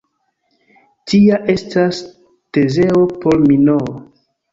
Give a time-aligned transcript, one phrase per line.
[1.11, 1.99] Tia estas
[2.59, 3.93] Tezeo por Minoo.